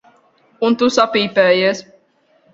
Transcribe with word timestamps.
Un 0.69 0.77
tu 0.83 0.89
sapīpējies. 0.95 1.85